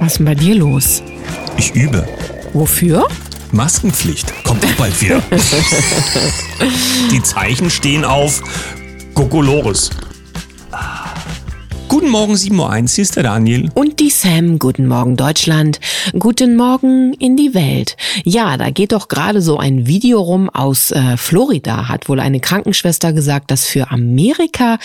[0.00, 1.02] Was ist denn bei dir los?
[1.56, 2.06] Ich übe.
[2.52, 3.06] Wofür?
[3.52, 4.32] Maskenpflicht.
[4.42, 5.22] Kommt auch bald wieder.
[7.12, 8.42] Die Zeichen stehen auf
[9.14, 9.90] Kokolores.
[12.06, 13.70] Guten Morgen, 7.01 Uhr, hier ist der Daniel.
[13.74, 15.80] Und die Sam, guten Morgen Deutschland,
[16.16, 17.96] guten Morgen in die Welt.
[18.22, 22.38] Ja, da geht doch gerade so ein Video rum aus äh, Florida, hat wohl eine
[22.38, 24.78] Krankenschwester gesagt, dass für Amerika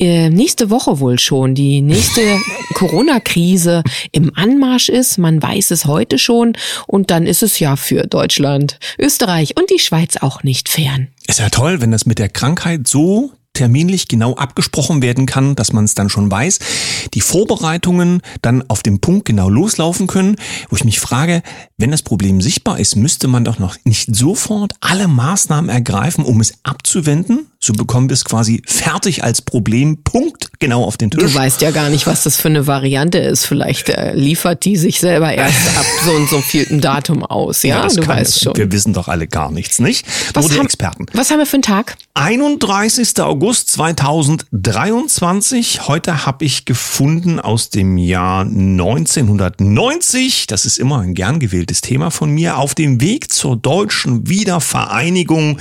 [0.00, 2.22] äh, nächste Woche wohl schon die nächste
[2.74, 5.16] Corona-Krise im Anmarsch ist.
[5.16, 6.54] Man weiß es heute schon
[6.88, 11.06] und dann ist es ja für Deutschland, Österreich und die Schweiz auch nicht fern.
[11.28, 15.72] Ist ja toll, wenn das mit der Krankheit so terminlich genau abgesprochen werden kann, dass
[15.72, 16.58] man es dann schon weiß,
[17.14, 20.36] die Vorbereitungen dann auf dem Punkt genau loslaufen können,
[20.68, 21.42] wo ich mich frage,
[21.78, 26.40] wenn das Problem sichtbar ist, müsste man doch noch nicht sofort alle Maßnahmen ergreifen, um
[26.40, 27.46] es abzuwenden?
[27.60, 31.22] So bekommen wir es quasi fertig als Problem, Punkt, genau auf den Tisch.
[31.22, 33.46] Du weißt ja gar nicht, was das für eine Variante ist.
[33.46, 37.62] Vielleicht äh, liefert die sich selber erst ab so und so vielten Datum aus.
[37.62, 38.56] Ja, ja du weißt schon.
[38.56, 40.06] Wir wissen doch alle gar nichts, nicht?
[40.34, 41.06] Was Nur die haben, Experten.
[41.14, 41.96] Was haben wir für einen Tag?
[42.12, 43.18] 31.
[43.20, 45.86] August 2023.
[45.86, 50.46] Heute habe ich gefunden aus dem Jahr 1990.
[50.46, 52.56] Das ist immer ein gern gewähltes Thema von mir.
[52.56, 55.58] Auf dem Weg zur deutschen Wiedervereinigung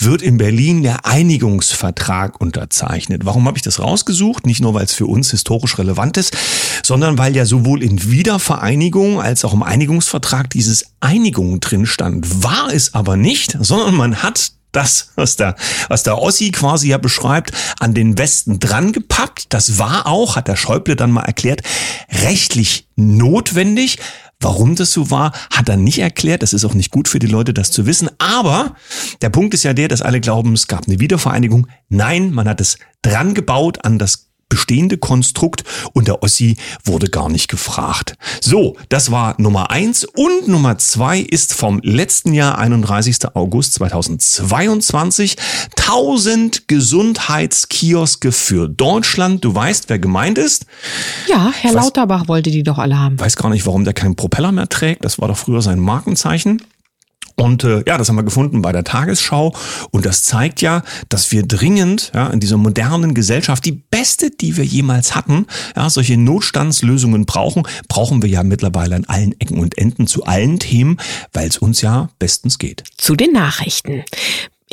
[0.00, 3.24] wird in Berlin der Einigungsvertrag unterzeichnet.
[3.24, 4.44] Warum habe ich das rausgesucht?
[4.44, 6.36] Nicht nur, weil es für uns historisch relevant ist,
[6.82, 12.42] sondern weil ja sowohl in Wiedervereinigung als auch im Einigungsvertrag dieses Einigung drin stand.
[12.42, 15.56] War es aber nicht, sondern man hat das, was der,
[15.88, 19.46] was der Ossi quasi ja beschreibt, an den Westen dran gepackt.
[19.50, 21.62] Das war auch, hat der Schäuble dann mal erklärt,
[22.22, 23.98] rechtlich notwendig.
[24.40, 26.42] Warum das so war, hat er nicht erklärt.
[26.42, 28.10] Das ist auch nicht gut für die Leute, das zu wissen.
[28.18, 28.74] Aber
[29.22, 31.66] der Punkt ist ja der, dass alle glauben, es gab eine Wiedervereinigung.
[31.88, 34.23] Nein, man hat es dran gebaut an das
[34.54, 38.14] bestehende Konstrukt und der Ossi wurde gar nicht gefragt.
[38.40, 43.34] So, das war Nummer eins und Nummer zwei ist vom letzten Jahr, 31.
[43.34, 45.36] August 2022.
[45.76, 49.44] 1000 Gesundheitskioske für Deutschland.
[49.44, 50.66] Du weißt, wer gemeint ist?
[51.26, 53.18] Ja, Herr Lauterbach wollte die doch alle haben.
[53.18, 55.04] Weiß gar nicht, warum der keinen Propeller mehr trägt.
[55.04, 56.62] Das war doch früher sein Markenzeichen.
[57.36, 59.54] Und äh, ja, das haben wir gefunden bei der Tagesschau.
[59.90, 64.56] Und das zeigt ja, dass wir dringend ja, in dieser modernen Gesellschaft die beste, die
[64.56, 65.46] wir jemals hatten,
[65.76, 70.58] ja, solche Notstandslösungen brauchen, brauchen wir ja mittlerweile an allen Ecken und Enden zu allen
[70.58, 70.98] Themen,
[71.32, 72.84] weil es uns ja bestens geht.
[72.96, 74.04] Zu den Nachrichten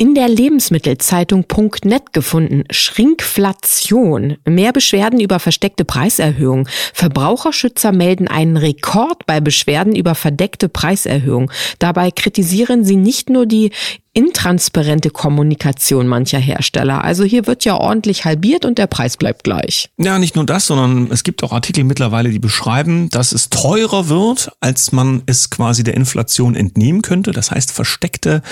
[0.02, 2.64] in der Lebensmittelzeitung.net gefunden.
[2.72, 4.36] Schrinkflation.
[4.44, 6.68] Mehr Beschwerden über versteckte Preiserhöhung.
[6.92, 11.52] Verbraucherschützer melden einen Rekord bei Beschwerden über verdeckte Preiserhöhung.
[11.78, 13.70] Dabei kritisieren sie nicht nur die
[14.14, 17.02] intransparente Kommunikation mancher Hersteller.
[17.02, 19.88] Also hier wird ja ordentlich halbiert und der Preis bleibt gleich.
[19.96, 24.08] Ja, nicht nur das, sondern es gibt auch Artikel mittlerweile, die beschreiben, dass es teurer
[24.08, 27.32] wird, als man es quasi der Inflation entnehmen könnte.
[27.32, 28.42] Das heißt, versteckte,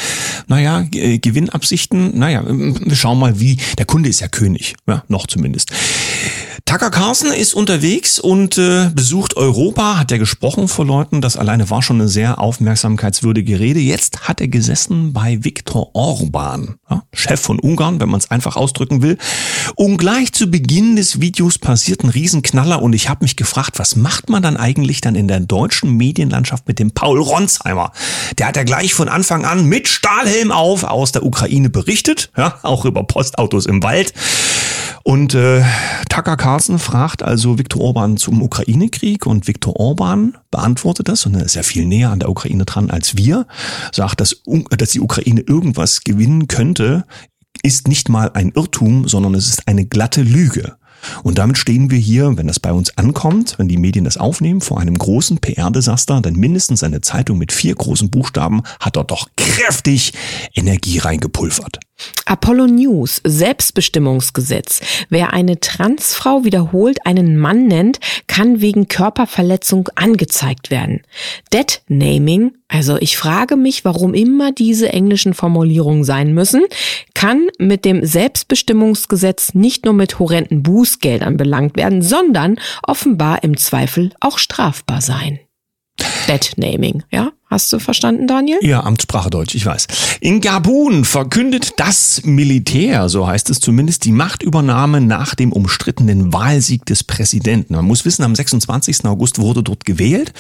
[0.47, 2.19] naja, Gewinnabsichten.
[2.19, 3.59] Naja, wir schauen mal, wie.
[3.78, 5.71] Der Kunde ist ja König, ja, noch zumindest.
[6.70, 11.20] Tucker Carlson ist unterwegs und äh, besucht Europa, hat er gesprochen vor Leuten.
[11.20, 13.81] Das alleine war schon eine sehr aufmerksamkeitswürdige Rede.
[13.81, 18.54] Jetzt hat er gesessen bei Viktor Orban, ja, Chef von Ungarn, wenn man es einfach
[18.54, 19.19] ausdrücken will.
[19.75, 23.97] Und gleich zu Beginn des Videos passiert ein Riesenknaller und ich habe mich gefragt, was
[23.97, 27.91] macht man dann eigentlich dann in der deutschen Medienlandschaft mit dem Paul Ronsheimer?
[28.38, 32.60] Der hat ja gleich von Anfang an mit Stahlhelm auf aus der Ukraine berichtet, ja,
[32.62, 34.14] auch über Postautos im Wald.
[35.02, 35.62] Und äh,
[36.08, 41.44] Tucker Carlson fragt also Viktor Orban zum Ukraine-Krieg und Viktor Orban beantwortet das und er
[41.44, 43.46] ist ja viel näher an der Ukraine dran als wir,
[43.92, 44.42] sagt, dass,
[44.76, 47.06] dass die Ukraine irgendwas gewinnen könnte,
[47.62, 50.76] ist nicht mal ein Irrtum, sondern es ist eine glatte Lüge.
[51.22, 54.60] Und damit stehen wir hier, wenn das bei uns ankommt, wenn die Medien das aufnehmen,
[54.60, 59.28] vor einem großen PR-Desaster, denn mindestens eine Zeitung mit vier großen Buchstaben hat dort doch
[59.36, 60.12] kräftig
[60.54, 61.80] Energie reingepulvert.
[62.26, 64.80] Apollo News, Selbstbestimmungsgesetz.
[65.08, 71.02] Wer eine Transfrau wiederholt einen Mann nennt, kann wegen Körperverletzung angezeigt werden.
[71.52, 76.62] Dead Naming, also ich frage mich, warum immer diese englischen Formulierungen sein müssen,
[77.14, 84.12] kann mit dem Selbstbestimmungsgesetz nicht nur mit horrenden Bußgeldern belangt werden, sondern offenbar im Zweifel
[84.20, 85.41] auch strafbar sein.
[86.28, 87.32] Dead Naming, ja?
[87.50, 88.60] Hast du verstanden, Daniel?
[88.62, 89.88] Ja, Amtssprache Deutsch, ich weiß.
[90.20, 96.86] In Gabun verkündet das Militär, so heißt es zumindest, die Machtübernahme nach dem umstrittenen Wahlsieg
[96.86, 97.74] des Präsidenten.
[97.74, 99.04] Man muss wissen, am 26.
[99.04, 100.32] August wurde dort gewählt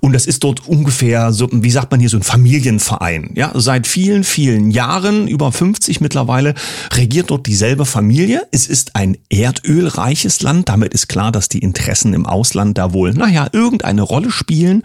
[0.00, 3.32] und das ist dort ungefähr so, wie sagt man hier, so ein Familienverein.
[3.34, 6.54] Ja, seit vielen, vielen Jahren, über 50 mittlerweile,
[6.94, 8.46] regiert dort dieselbe Familie.
[8.52, 10.70] Es ist ein erdölreiches Land.
[10.70, 14.82] Damit ist klar, dass die Interessen im Ausland da wohl, naja, irgendeine Rolle spielen.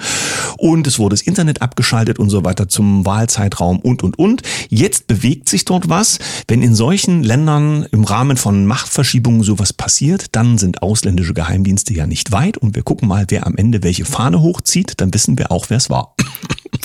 [0.58, 4.42] Und es wurde das Internet abgeschaltet und so weiter zum Wahlzeitraum und, und, und.
[4.70, 6.18] Jetzt bewegt sich dort was.
[6.48, 12.08] Wenn in solchen Ländern im Rahmen von Machtverschiebungen sowas passiert, dann sind ausländische Geheimdienste ja
[12.08, 15.52] nicht weit und wir gucken mal, wer am Ende welche Fahne hochzieht, dann wissen wir
[15.52, 16.16] auch, wer es war.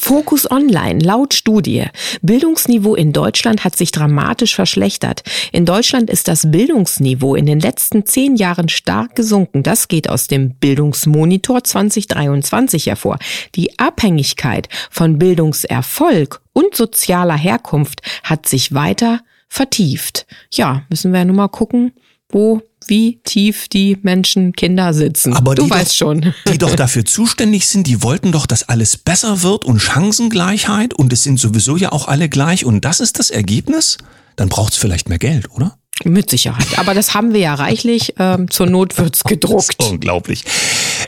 [0.00, 1.84] Focus Online, laut Studie.
[2.22, 5.22] Bildungsniveau in Deutschland hat sich dramatisch verschlechtert.
[5.52, 9.62] In Deutschland ist das Bildungsniveau in den letzten zehn Jahren stark gesunken.
[9.62, 13.18] Das geht aus dem Bildungsmonitor 2023 hervor.
[13.54, 20.26] Die Abhängigkeit von Bildungserfolg und sozialer Herkunft hat sich weiter vertieft.
[20.52, 21.92] Ja, müssen wir ja nun mal gucken,
[22.34, 25.32] wo wie tief die Menschen, Kinder sitzen.
[25.32, 26.34] Aber du die weißt doch, schon.
[26.52, 31.10] Die doch dafür zuständig sind, die wollten doch, dass alles besser wird und Chancengleichheit und
[31.12, 33.96] es sind sowieso ja auch alle gleich und das ist das Ergebnis?
[34.36, 35.78] Dann braucht es vielleicht mehr Geld, oder?
[36.02, 36.78] Mit Sicherheit.
[36.78, 38.14] Aber das haben wir ja reichlich.
[38.18, 39.76] Ähm, zur Not wird's gedruckt.
[39.82, 40.44] unglaublich.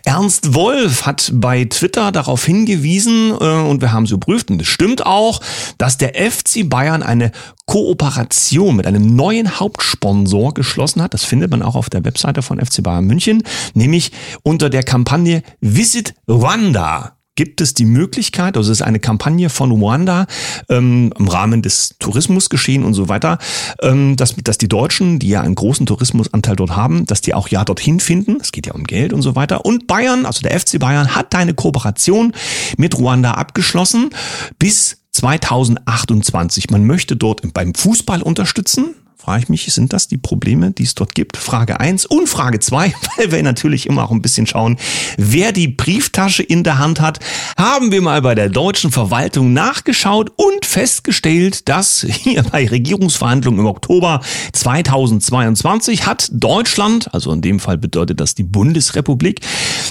[0.04, 4.68] Ernst Wolf hat bei Twitter darauf hingewiesen, äh, und wir haben so geprüft, und es
[4.68, 5.40] stimmt auch,
[5.78, 7.32] dass der FC Bayern eine
[7.66, 11.14] Kooperation mit einem neuen Hauptsponsor geschlossen hat.
[11.14, 13.42] Das findet man auch auf der Webseite von FC Bayern München,
[13.74, 14.12] nämlich
[14.44, 19.70] unter der Kampagne Visit Rwanda gibt es die Möglichkeit, also es ist eine Kampagne von
[19.70, 20.26] Ruanda
[20.68, 23.38] ähm, im Rahmen des Tourismusgeschehen und so weiter,
[23.82, 27.48] ähm, dass, dass die Deutschen, die ja einen großen Tourismusanteil dort haben, dass die auch
[27.48, 28.38] ja dorthin finden.
[28.40, 29.64] Es geht ja um Geld und so weiter.
[29.64, 32.32] Und Bayern, also der FC Bayern, hat eine Kooperation
[32.76, 34.10] mit Ruanda abgeschlossen
[34.58, 36.70] bis 2028.
[36.70, 38.94] Man möchte dort beim Fußball unterstützen
[39.26, 41.36] frage ich mich, sind das die Probleme, die es dort gibt?
[41.36, 44.78] Frage eins und Frage zwei, weil wir natürlich immer auch ein bisschen schauen,
[45.18, 47.18] wer die Brieftasche in der Hand hat,
[47.58, 53.66] haben wir mal bei der deutschen Verwaltung nachgeschaut und festgestellt, dass hier bei Regierungsverhandlungen im
[53.66, 54.20] Oktober
[54.52, 59.40] 2022 hat Deutschland, also in dem Fall bedeutet das die Bundesrepublik,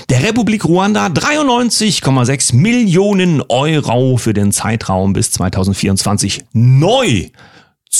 [0.08, 7.26] der Republik Ruanda 93,6 Millionen Euro für den Zeitraum bis 2024 neu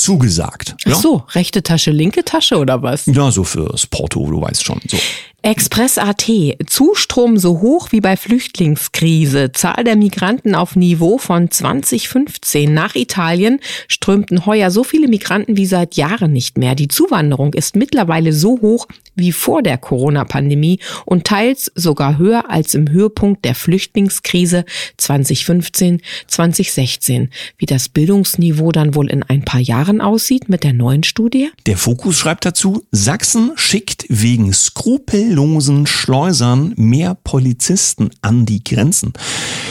[0.02, 0.74] zugesagt.
[0.86, 3.06] Ach so, rechte Tasche, linke Tasche oder was?
[3.06, 4.80] Ja, so fürs Porto, du weißt schon.
[4.88, 4.96] So.
[5.42, 6.28] Express.at.
[6.66, 9.52] Zustrom so hoch wie bei Flüchtlingskrise.
[9.52, 12.74] Zahl der Migranten auf Niveau von 2015.
[12.74, 16.74] Nach Italien strömten heuer so viele Migranten wie seit Jahren nicht mehr.
[16.74, 22.74] Die Zuwanderung ist mittlerweile so hoch wie vor der Corona-Pandemie und teils sogar höher als
[22.74, 24.64] im Höhepunkt der Flüchtlingskrise
[24.96, 27.30] 2015, 2016.
[27.56, 31.50] Wie das Bildungsniveau dann wohl in ein paar Jahren aussieht mit der neuen Studie?
[31.66, 39.12] Der Fokus schreibt dazu, Sachsen schickt wegen Skrupel skrupellosen Schleusern mehr Polizisten an die Grenzen.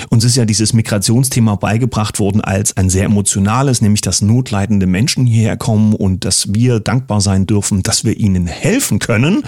[0.10, 5.26] Uns ist ja dieses Migrationsthema beigebracht worden als ein sehr emotionales, nämlich dass notleidende Menschen
[5.26, 9.44] hierher kommen und dass wir dankbar sein dürfen, dass wir ihnen helfen können.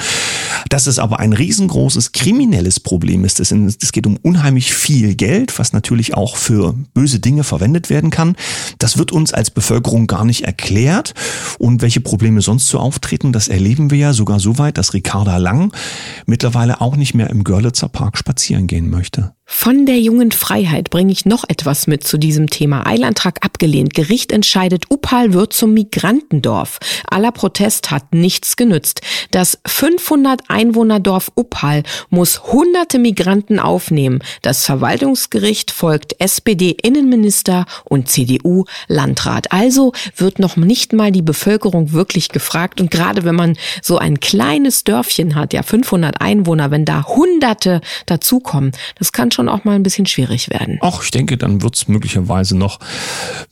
[0.70, 3.40] Dass es aber ein riesengroßes kriminelles Problem ist.
[3.40, 8.36] Es geht um unheimlich viel Geld, was natürlich auch für böse Dinge verwendet werden kann.
[8.80, 11.14] Das wird uns als Bevölkerung gar nicht erklärt.
[11.60, 15.38] Und welche Probleme sonst so auftreten, das erleben wir ja sogar so weit, dass Ricarda
[15.38, 15.72] Lang
[16.26, 19.34] mittlerweile auch nicht mehr im Görlitzer Park spazieren gehen möchte.
[19.50, 22.86] Von der jungen Freiheit bringe ich noch etwas mit zu diesem Thema.
[22.86, 23.94] Eilantrag abgelehnt.
[23.94, 26.80] Gericht entscheidet, Uppal wird zum Migrantendorf.
[27.10, 29.00] Aller Protest hat nichts genützt.
[29.32, 34.20] Das 500 Einwohnerdorf Uppal muss hunderte Migranten aufnehmen.
[34.42, 39.54] Das Verwaltungsgericht folgt SPD-Innenminister und CDU-Landrat.
[39.54, 42.82] Also wird noch nicht mal die Bevölkerung wirklich gefragt.
[42.82, 47.80] Und gerade wenn man so ein kleines Dörfchen hat, ja 500 Einwohner, wenn da Hunderte
[48.08, 50.80] dazukommen, das kann schon auch mal ein bisschen schwierig werden.
[50.82, 52.80] Ach, ich denke, dann wird es möglicherweise noch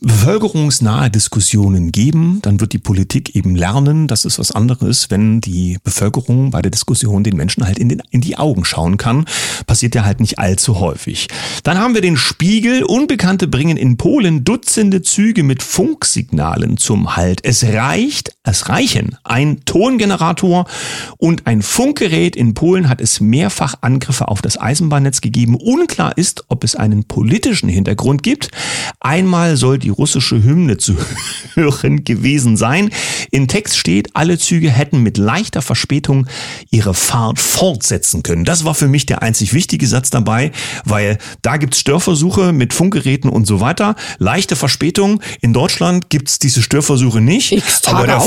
[0.01, 2.39] bevölkerungsnahe Diskussionen geben.
[2.41, 6.71] Dann wird die Politik eben lernen, dass es was anderes, wenn die Bevölkerung bei der
[6.71, 9.25] Diskussion den Menschen halt in, den, in die Augen schauen kann.
[9.67, 11.27] Passiert ja halt nicht allzu häufig.
[11.61, 12.83] Dann haben wir den Spiegel.
[12.83, 17.41] Unbekannte bringen in Polen Dutzende Züge mit Funksignalen zum Halt.
[17.43, 20.65] Es reicht Es reichen ein Tongenerator
[21.17, 22.35] und ein Funkgerät.
[22.35, 25.55] In Polen hat es mehrfach Angriffe auf das Eisenbahnnetz gegeben.
[25.55, 28.49] Unklar ist, ob es einen politischen Hintergrund gibt.
[28.99, 30.95] Einmal soll die russische Hymne zu
[31.55, 32.91] hören gewesen sein.
[33.31, 36.27] In Text steht, alle Züge hätten mit leichter Verspätung
[36.69, 38.45] ihre Fahrt fortsetzen können.
[38.45, 40.51] Das war für mich der einzig wichtige Satz dabei,
[40.83, 43.95] weil da gibt's Störversuche mit Funkgeräten und so weiter.
[44.19, 45.21] Leichte Verspätung.
[45.41, 47.51] In Deutschland gibt's diese Störversuche nicht.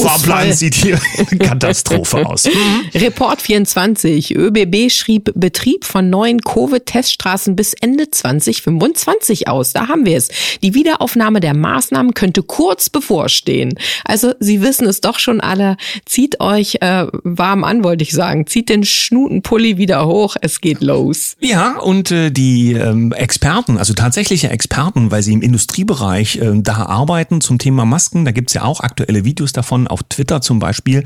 [0.08, 0.98] Fahrplan sieht hier
[1.38, 2.48] Katastrophe aus.
[2.94, 4.34] Report 24.
[4.34, 9.72] ÖBB schrieb Betrieb von neuen Covid-Teststraßen bis Ende 2025 aus.
[9.72, 10.28] Da haben wir es.
[10.62, 13.74] Die Wiederaufnahme der Maßnahmen könnte kurz bevorstehen.
[14.04, 15.76] Also Sie wissen es doch schon alle.
[16.06, 18.46] Zieht euch äh, warm an, wollte ich sagen.
[18.46, 20.36] Zieht den Schnutenpulli wieder hoch.
[20.40, 21.36] Es geht los.
[21.40, 26.86] Ja, und äh, die ähm, Experten, also tatsächliche Experten, weil sie im Industriebereich äh, da
[26.86, 31.04] arbeiten zum Thema Masken, da gibt's ja auch aktuelle Videos davon auf Twitter zum Beispiel,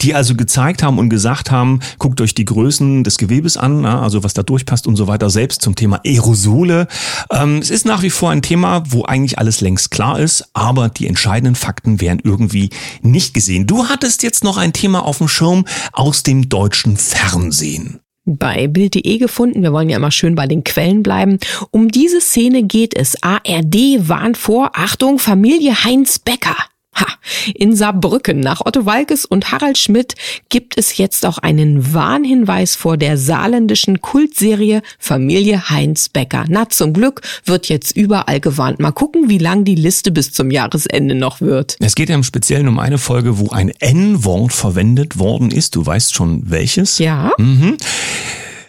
[0.00, 4.22] die also gezeigt haben und gesagt haben, guckt euch die Größen des Gewebes an, also
[4.22, 6.86] was da durchpasst und so weiter, selbst zum Thema Aerosole.
[7.30, 10.88] Ähm, es ist nach wie vor ein Thema, wo eigentlich alles längst klar ist, aber
[10.88, 12.70] die entscheidenden Fakten werden irgendwie
[13.02, 13.66] nicht gesehen.
[13.66, 18.00] Du hattest jetzt noch ein Thema auf dem Schirm aus dem deutschen Fernsehen
[18.38, 19.62] bei Bild.de gefunden.
[19.62, 21.38] Wir wollen ja immer schön bei den Quellen bleiben.
[21.70, 23.20] Um diese Szene geht es.
[23.22, 26.56] ARD warnt vor, Achtung, Familie Heinz Becker.
[26.94, 27.06] Ha,
[27.54, 30.14] in Saarbrücken nach Otto Walkes und Harald Schmidt
[30.48, 36.44] gibt es jetzt auch einen Warnhinweis vor der saarländischen Kultserie Familie Heinz Becker.
[36.48, 38.80] Na, zum Glück wird jetzt überall gewarnt.
[38.80, 41.76] Mal gucken, wie lang die Liste bis zum Jahresende noch wird.
[41.78, 45.76] Es geht ja im Speziellen um eine Folge, wo ein N-Wort verwendet worden ist.
[45.76, 46.98] Du weißt schon welches?
[46.98, 47.32] Ja.
[47.38, 47.76] Mhm.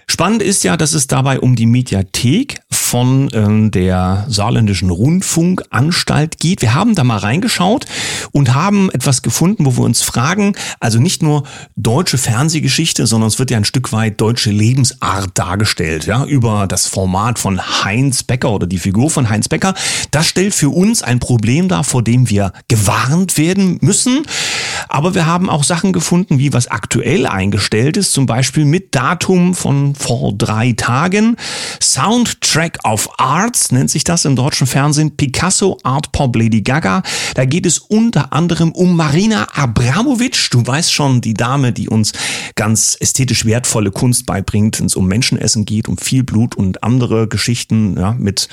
[0.07, 2.59] Spannend ist ja, dass es dabei um die Mediathek
[2.91, 6.61] von ähm, der saarländischen Rundfunkanstalt geht.
[6.61, 7.85] Wir haben da mal reingeschaut
[8.33, 11.43] und haben etwas gefunden, wo wir uns fragen, also nicht nur
[11.77, 16.85] deutsche Fernsehgeschichte, sondern es wird ja ein Stück weit deutsche Lebensart dargestellt, ja, über das
[16.85, 19.73] Format von Heinz Becker oder die Figur von Heinz Becker.
[20.11, 24.23] Das stellt für uns ein Problem dar, vor dem wir gewarnt werden müssen.
[24.89, 29.53] Aber wir haben auch Sachen gefunden, wie was aktuell eingestellt ist, zum Beispiel mit Datum
[29.53, 31.37] von vor drei Tagen.
[31.81, 35.15] Soundtrack of Arts nennt sich das im deutschen Fernsehen.
[35.15, 37.03] Picasso, Art Pop, Lady Gaga.
[37.35, 40.49] Da geht es unter anderem um Marina Abramovic.
[40.51, 42.13] Du weißt schon, die Dame, die uns
[42.55, 47.27] ganz ästhetisch wertvolle Kunst beibringt, wenn es um Menschenessen geht, um viel Blut und andere
[47.27, 48.47] Geschichten, ja, mit.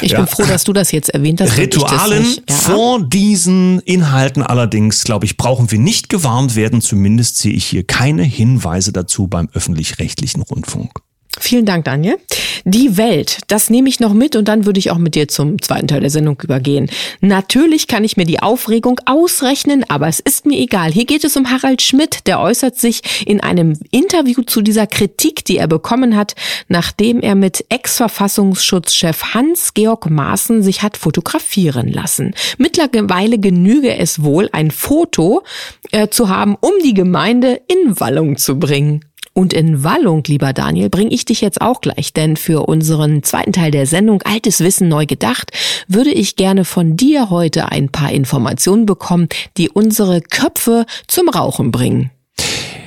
[0.00, 1.56] Ich ja, bin froh, dass du das jetzt erwähnt hast.
[1.56, 2.26] Ritualen.
[2.48, 2.54] Ja.
[2.54, 6.80] Vor diesen Inhalten allerdings, glaube ich, brauchen wir nicht gewarnt werden.
[6.80, 10.90] Zumindest sehe ich hier keine Hinweise dazu beim öffentlich-rechtlichen Rundfunk.
[11.38, 12.18] Vielen Dank, Daniel.
[12.64, 15.60] Die Welt, das nehme ich noch mit und dann würde ich auch mit dir zum
[15.60, 16.88] zweiten Teil der Sendung übergehen.
[17.20, 20.92] Natürlich kann ich mir die Aufregung ausrechnen, aber es ist mir egal.
[20.92, 25.44] Hier geht es um Harald Schmidt, der äußert sich in einem Interview zu dieser Kritik,
[25.44, 26.34] die er bekommen hat,
[26.68, 32.34] nachdem er mit Ex-Verfassungsschutzchef Hans-Georg Maaßen sich hat fotografieren lassen.
[32.58, 35.42] Mittlerweile genüge es wohl, ein Foto
[35.90, 39.04] äh, zu haben, um die Gemeinde in Wallung zu bringen.
[39.34, 43.52] Und in Wallung, lieber Daniel, bringe ich dich jetzt auch gleich, denn für unseren zweiten
[43.52, 45.52] Teil der Sendung Altes Wissen neu gedacht,
[45.88, 51.72] würde ich gerne von dir heute ein paar Informationen bekommen, die unsere Köpfe zum Rauchen
[51.72, 52.10] bringen.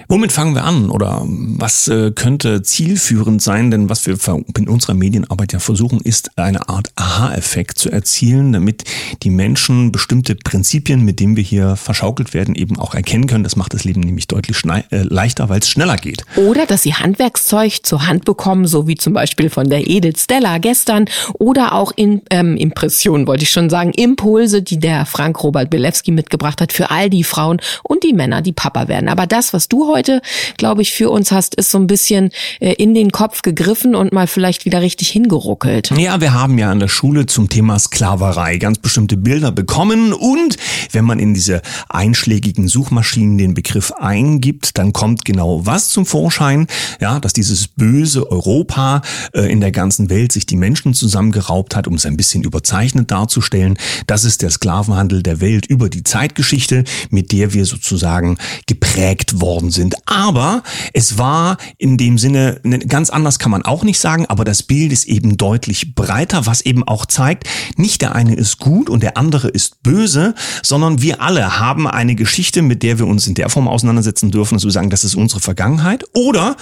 [0.07, 3.71] Womit fangen wir an oder was äh, könnte zielführend sein?
[3.71, 4.17] Denn was wir
[4.57, 8.83] in unserer Medienarbeit ja versuchen, ist eine Art Aha-Effekt zu erzielen, damit
[9.23, 13.43] die Menschen bestimmte Prinzipien, mit denen wir hier verschaukelt werden, eben auch erkennen können.
[13.43, 16.23] Das macht das Leben nämlich deutlich äh, leichter, weil es schneller geht.
[16.35, 20.59] Oder dass sie Handwerkszeug zur Hand bekommen, so wie zum Beispiel von der Edith Stella
[20.59, 21.05] gestern
[21.39, 26.11] oder auch in ähm, Impressionen, wollte ich schon sagen, Impulse, die der Frank Robert Belewski
[26.11, 29.09] mitgebracht hat für all die Frauen und die Männer, die Papa werden.
[29.09, 30.21] Aber das, was du heute heute,
[30.57, 34.13] glaube ich, für uns hast, ist so ein bisschen äh, in den Kopf gegriffen und
[34.13, 35.91] mal vielleicht wieder richtig hingeruckelt.
[35.97, 40.57] Ja, wir haben ja an der Schule zum Thema Sklaverei ganz bestimmte Bilder bekommen und
[40.91, 46.67] wenn man in diese einschlägigen Suchmaschinen den Begriff eingibt, dann kommt genau was zum Vorschein,
[47.01, 49.01] ja, dass dieses böse Europa
[49.33, 53.09] äh, in der ganzen Welt sich die Menschen zusammengeraubt hat, um es ein bisschen überzeichnet
[53.09, 53.77] darzustellen.
[54.05, 59.71] Das ist der Sklavenhandel der Welt über die Zeitgeschichte, mit der wir sozusagen geprägt worden
[59.71, 60.07] sind sind.
[60.07, 60.63] Aber
[60.93, 64.63] es war in dem Sinne, ne, ganz anders kann man auch nicht sagen, aber das
[64.63, 69.03] Bild ist eben deutlich breiter, was eben auch zeigt, nicht der eine ist gut und
[69.03, 73.35] der andere ist böse, sondern wir alle haben eine Geschichte, mit der wir uns in
[73.35, 76.03] der Form auseinandersetzen dürfen, dass wir sagen, das ist unsere Vergangenheit.
[76.13, 76.55] Oder,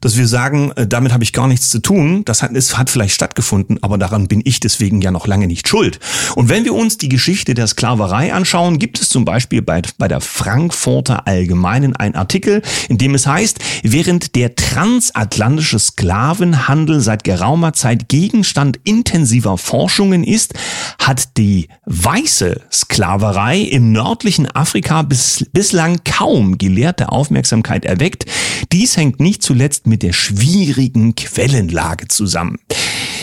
[0.00, 2.90] dass wir sagen, äh, damit habe ich gar nichts zu tun, das hat, es hat
[2.90, 6.00] vielleicht stattgefunden, aber daran bin ich deswegen ja noch lange nicht schuld.
[6.34, 10.08] Und wenn wir uns die Geschichte der Sklaverei anschauen, gibt es zum Beispiel bei, bei
[10.08, 17.72] der Frankfurter Allgemeinen ein Artikel, in dem es heißt, während der transatlantische Sklavenhandel seit geraumer
[17.72, 20.54] Zeit Gegenstand intensiver Forschungen ist,
[20.98, 28.26] hat die weiße Sklaverei im nördlichen Afrika bis, bislang kaum gelehrte Aufmerksamkeit erweckt.
[28.72, 32.58] Dies hängt nicht zuletzt mit der schwierigen Quellenlage zusammen.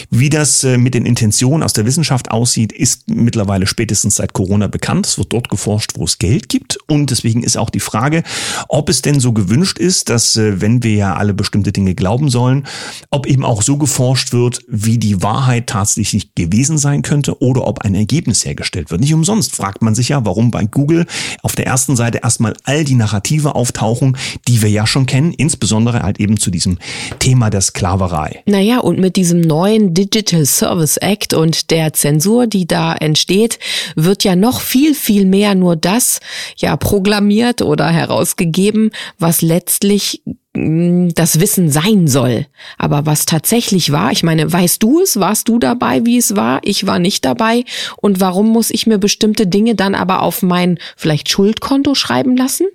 [0.10, 4.68] Wie das äh, mit den Intentionen aus der Wissenschaft aussieht, ist mittlerweile spätestens seit Corona
[4.68, 5.06] bekannt.
[5.06, 6.78] Es wird dort geforscht, wo es Geld gibt.
[6.88, 8.24] Und deswegen ist auch die Frage,
[8.70, 12.30] ob es denn so gewünscht ist, dass, äh, wenn wir ja alle bestimmte Dinge glauben
[12.30, 12.66] sollen,
[13.10, 17.80] ob eben auch so geforscht wird, wie die Wahrheit tatsächlich gewesen sein könnte oder ob
[17.82, 19.02] ein Ergebnis hergestellt wird.
[19.02, 21.06] Nicht umsonst fragt man sich ja, warum bei Google
[21.44, 24.16] auf der ersten Seite erstmal all die Narrative auftauchen,
[24.48, 26.78] die wir ja schon kennen, insbesondere halt eben zu diesem
[27.20, 28.42] Thema der Sklaverei.
[28.46, 33.58] Naja, und mit diesem neuen Digital Service Act und der Zensur, die da entsteht,
[33.96, 36.20] wird ja noch viel, viel mehr nur das
[36.58, 40.22] ja proklamiert oder herausgegeben, was letztlich
[40.54, 42.46] mm, das Wissen sein soll.
[42.78, 45.20] Aber was tatsächlich war, ich meine, weißt du es?
[45.20, 46.60] Warst du dabei, wie es war?
[46.64, 47.66] Ich war nicht dabei.
[47.98, 52.68] Und warum muss ich mir bestimmte Dinge dann aber auf mein vielleicht Schuldkonto schreiben lassen?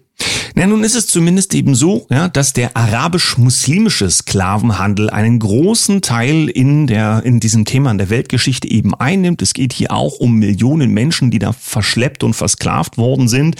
[0.55, 6.49] Na, nun ist es zumindest eben so, ja, dass der arabisch-muslimische Sklavenhandel einen großen Teil
[6.49, 9.41] in der, in diesem Thema in der Weltgeschichte eben einnimmt.
[9.41, 13.57] Es geht hier auch um Millionen Menschen, die da verschleppt und versklavt worden sind.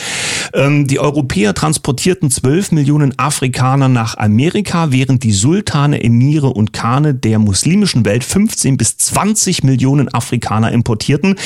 [0.53, 7.15] Ähm, die Europäer transportierten 12 Millionen Afrikaner nach Amerika, während die Sultane, Emire und Khane
[7.15, 11.37] der muslimischen Welt 15 bis 20 Millionen Afrikaner importierten.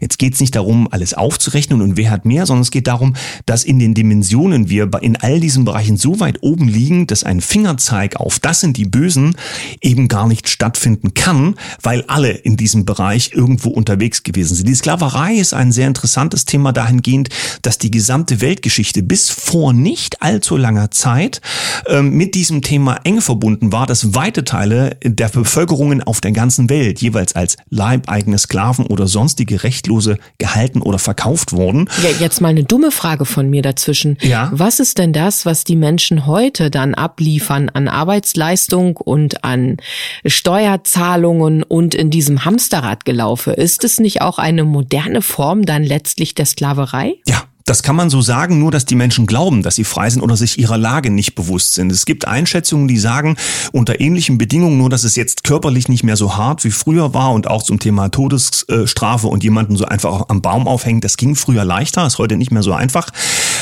[0.00, 3.14] Jetzt geht es nicht darum, alles aufzurechnen und wer hat mehr, sondern es geht darum,
[3.46, 7.24] dass in den Dimensionen können wir in all diesen Bereichen so weit oben liegen, dass
[7.24, 9.34] ein Fingerzeig auf das sind die Bösen
[9.80, 14.68] eben gar nicht stattfinden kann, weil alle in diesem Bereich irgendwo unterwegs gewesen sind.
[14.68, 17.28] Die Sklaverei ist ein sehr interessantes Thema dahingehend,
[17.62, 21.40] dass die gesamte Weltgeschichte bis vor nicht allzu langer Zeit
[21.86, 26.70] ähm, mit diesem Thema eng verbunden war, dass weite Teile der Bevölkerungen auf der ganzen
[26.70, 31.88] Welt jeweils als leibeigene Sklaven oder sonstige Rechtlose gehalten oder verkauft wurden.
[32.02, 34.18] Ja, jetzt mal eine dumme Frage von mir dazwischen.
[34.20, 34.41] Ja.
[34.52, 39.76] Was ist denn das, was die Menschen heute dann abliefern an Arbeitsleistung und an
[40.24, 43.54] Steuerzahlungen und in diesem Hamsterrad gelaufen?
[43.54, 47.14] Ist es nicht auch eine moderne Form dann letztlich der Sklaverei?
[47.26, 50.22] Ja, das kann man so sagen, nur dass die Menschen glauben, dass sie frei sind
[50.22, 51.92] oder sich ihrer Lage nicht bewusst sind.
[51.92, 53.36] Es gibt Einschätzungen, die sagen,
[53.72, 57.32] unter ähnlichen Bedingungen, nur dass es jetzt körperlich nicht mehr so hart wie früher war
[57.32, 61.64] und auch zum Thema Todesstrafe und jemanden so einfach am Baum aufhängt, das ging früher
[61.64, 63.08] leichter, ist heute nicht mehr so einfach.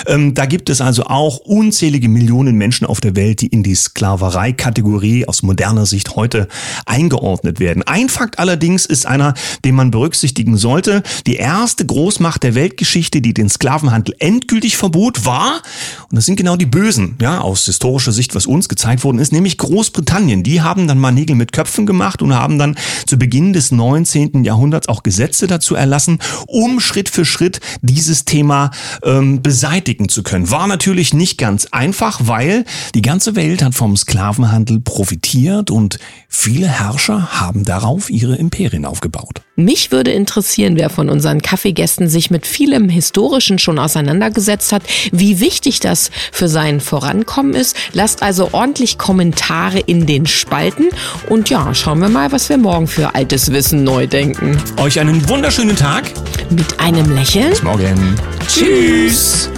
[0.06, 3.74] Ähm, da gibt es also auch unzählige Millionen Menschen auf der Welt, die in die
[3.74, 6.48] Sklaverei-Kategorie aus moderner Sicht heute
[6.86, 7.82] eingeordnet werden.
[7.82, 9.34] Ein Fakt allerdings ist einer,
[9.64, 11.02] den man berücksichtigen sollte.
[11.26, 15.62] Die erste Großmacht der Weltgeschichte, die den Sklaven Sklavenhandel endgültig verbot, war,
[16.10, 19.32] und das sind genau die Bösen, ja, aus historischer Sicht, was uns gezeigt worden ist,
[19.32, 20.42] nämlich Großbritannien.
[20.42, 24.44] Die haben dann mal Nägel mit Köpfen gemacht und haben dann zu Beginn des 19.
[24.44, 28.70] Jahrhunderts auch Gesetze dazu erlassen, um Schritt für Schritt dieses Thema
[29.02, 30.50] ähm, beseitigen zu können.
[30.50, 35.98] War natürlich nicht ganz einfach, weil die ganze Welt hat vom Sklavenhandel profitiert und
[36.28, 39.42] viele Herrscher haben darauf ihre Imperien aufgebaut.
[39.56, 45.40] Mich würde interessieren, wer von unseren Kaffeegästen sich mit vielem Historischen schon auseinandergesetzt hat, wie
[45.40, 47.76] wichtig das für sein Vorankommen ist.
[47.92, 50.86] Lasst also ordentlich Kommentare in den Spalten
[51.28, 54.56] und ja, schauen wir mal, was wir morgen für altes Wissen neu denken.
[54.78, 56.04] Euch einen wunderschönen Tag.
[56.50, 57.50] Mit einem Lächeln.
[57.50, 58.14] Bis morgen.
[58.48, 59.50] Tschüss.